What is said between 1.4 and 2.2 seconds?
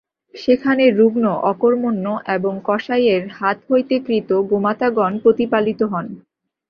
অকর্মণ্য